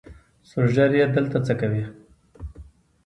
[0.49, 1.83] سور ږیریه دلته څۀ کوې؟